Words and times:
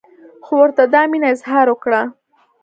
خو 0.45 0.53
ورته 0.61 0.83
دا 0.93 1.01
مینه 1.11 1.27
اظهار 1.33 1.65
وکړه. 1.69 2.01